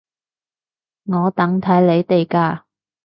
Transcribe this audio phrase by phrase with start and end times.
[1.03, 2.63] 我等睇你哋㗎